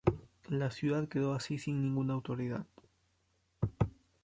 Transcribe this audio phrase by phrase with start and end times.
[0.49, 2.65] La ciudad quedó así sin ninguna autoridad.